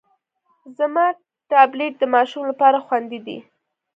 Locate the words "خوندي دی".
2.85-3.37